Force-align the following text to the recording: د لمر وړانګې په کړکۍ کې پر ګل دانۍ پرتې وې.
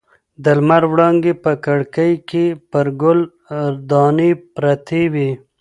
د 0.43 0.45
لمر 0.57 0.83
وړانګې 0.91 1.33
په 1.43 1.51
کړکۍ 1.65 2.11
کې 2.29 2.45
پر 2.71 2.87
ګل 3.01 3.19
دانۍ 3.91 4.31
پرتې 4.55 5.03
وې. 5.13 5.29